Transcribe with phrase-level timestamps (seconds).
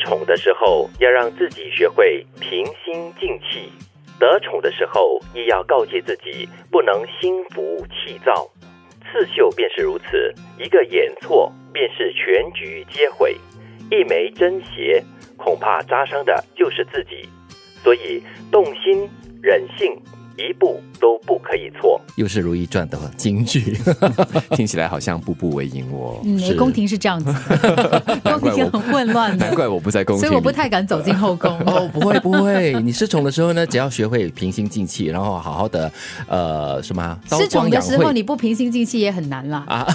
[0.00, 3.70] 宠的时候，要让自己学会平心静气；
[4.18, 8.50] 得宠的时候，亦要告诫自己不能心浮气躁。
[9.04, 13.32] 刺绣便是如此，一个眼错，便是全局皆毁；
[13.90, 15.02] 一枚针鞋，
[15.36, 17.28] 恐怕扎伤的就是自己。
[17.82, 19.08] 所以，动心、
[19.42, 20.00] 忍性。
[20.48, 23.78] 一步都不可以错，又是《如懿传》的金句，
[24.56, 26.18] 听起来好像步步为营哦。
[26.24, 27.32] 嗯，宫廷是这样子，
[28.24, 31.50] 宫廷很混乱的，难怪我不在宫廷，所以我不太敢走进后宫。
[31.66, 35.92] 哦，不会不会，你失宠的时候呢，只要学会平心静气，然后好好的
[36.26, 37.18] 呃什么？
[37.28, 39.86] 失宠的时候你不平心静气也很难啦啊！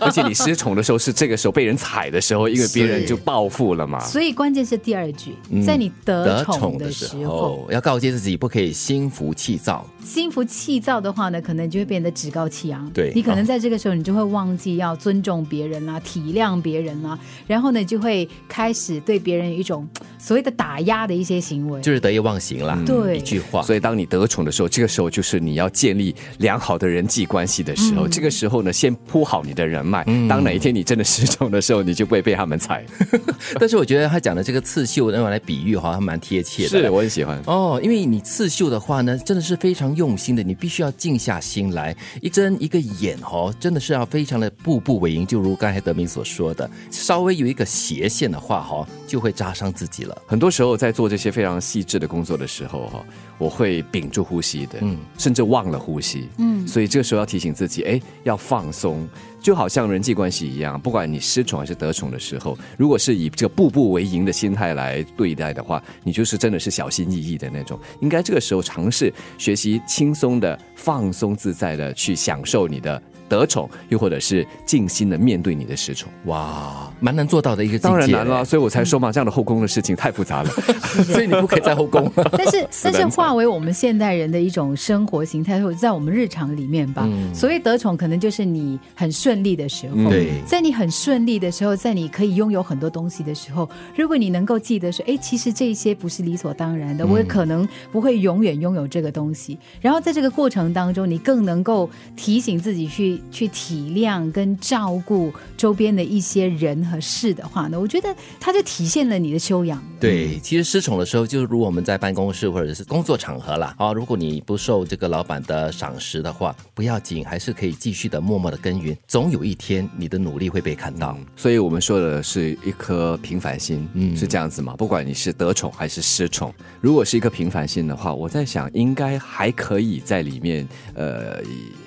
[0.00, 4.00] 而且你失宠的时候是这个时候被人踩的时候，因为别人就报复了嘛。
[4.00, 5.34] 所以关键是第二句，
[5.66, 9.60] 在你得宠的时候，要告诫自己不可以心浮气。
[10.04, 12.88] 心浮气躁的话呢，可能就会变得趾高气扬。
[12.90, 22.78] 对你可能在这个时候，你就会忘记要尊重别人啦，体谅别人啦，然后呢，就会开始对别人有一种所谓的打压的一些行为，就是得意忘形了。
[22.86, 23.62] 对，一句话。
[23.62, 28.06] 所以当你得宠的时候，这个时候就是你要建立良好的人际关系的时候。
[28.06, 30.04] 这个时候呢，先铺好你的人脉。
[30.28, 32.84] 当哪一天你真的失宠的时候，你就不会被他们踩。
[33.58, 36.68] 但是我觉得他讲的这个刺绣用来比喻，好像蛮贴切的。
[36.68, 39.45] 是，我很喜欢哦，因为你刺绣的话呢，真的是。
[39.46, 45.26] 是非常用心的，你必须要静下心来，一针一个眼哦，真的是要非常的步步为营。
[45.26, 50.22] 就如刚才德明所说的，稍微有一个斜线的话哈，就会扎伤自己了。
[50.26, 53.04] 很多时候在做这些非常细致的工作的时候哈，
[53.38, 59.08] 我会屏住呼吸的，嗯，甚至忘了呼吸，嗯，所以这个时候要提醒自己，哎，要放松。
[59.46, 67.78] 就好像人际关系一样，不管你失宠还是得宠的时候，如果是以这个步步为营的心态来对待的话，你就是真的是小心翼翼的那种。
[68.00, 73.00] 应该这个时候尝试学习轻松的、放松自在的去享受你的。
[73.28, 77.88] 得宠，又或者是静心的面对你的失宠，哇，蛮难做到的一个境界。
[77.88, 80.50] 当然难了，所以我才说嘛，这样的后宫的事情太复杂了，
[81.04, 82.10] 所以你不可以在后宫。
[82.32, 87.08] 但是， 但是化为我们现代人的一种生活形态，或者在我们日常里面吧。
[87.34, 89.96] 所谓得宠，可能就是你很顺利的时候。
[90.10, 99.58] 对，在你很顺利的时候，在你可以拥有很多东西的时候，如果你能够记得说，哎，其实这些不是理所当然的，我也可能不会永远拥有这个东西。
[99.80, 103.15] 然后在这个过程当中，你更能够提醒自己去。
[103.30, 109.82] 去体谅跟照顾周边的一些人和事的话呢，我觉得它就体现了你的修养。
[109.98, 121.18] 对，其实失宠的时候，就是如我们在办公室或者是工作场合啦啊，如果你不受这个老板的赏识的话，不要紧，还是可以继续的默默的耕耘，总有一天你的努力会被看到。
[121.34, 124.74] 所以我们说的是一颗平凡心，嗯，是这样子嘛？
[124.76, 131.40] 不管你是得宠还是失宠，如果是一颗平凡心的话，我在想应该还可以在里面呃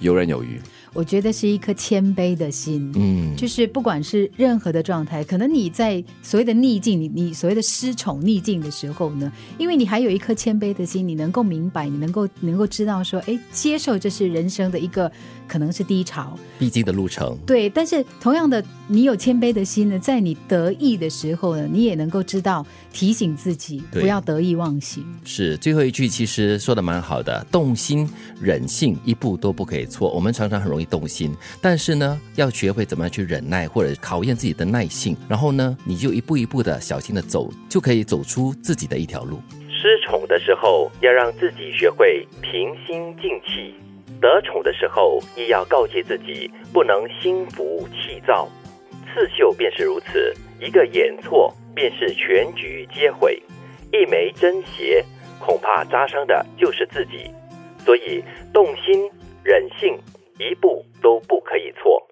[0.00, 0.60] 游刃有余。
[0.94, 15.10] 我觉得是一颗谦卑的心，嗯，就是不管是任何的状态，可能你在所谓的逆境，你你所谓的失宠逆境的时候呢，因为你还有一颗谦卑的心，你能够明白，你能够能够知道说，哎，接受这是人生的一个
[15.48, 17.70] 可能是低潮必经的路程，对。
[17.70, 25.02] 但是同样的，你有谦卑的心呢，在你得意的时候呢，你也能够知道提醒自己不要得意忘形。
[25.24, 28.06] 是最后一句其实说的蛮好的，动心
[28.38, 30.10] 忍性一步都不可以错。
[30.10, 30.81] 我们常常很容易。
[30.84, 35.16] 动心，但是呢，要学会怎么样去忍耐，或者考验自己的耐性。
[35.28, 39.40] 然后呢，你就一步一步的小心的走，就可以走出自己的一条路。
[39.68, 43.74] 失宠的时候，要让自己学会平心静气；
[44.20, 48.48] 得宠的时候，亦要告诫自己不能心浮气躁。
[49.12, 53.32] 刺绣便是如此，一个眼错，便是全局皆毁；
[53.92, 55.04] 一枚针鞋，
[55.38, 57.30] 恐怕扎伤的就是自己。
[57.84, 58.22] 所以，
[58.54, 59.10] 动心
[59.42, 59.98] 忍性。
[60.38, 62.02] 一步都不可以错。